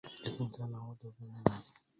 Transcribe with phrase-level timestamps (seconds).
[0.23, 1.61] جست مثاني عودها بأنامل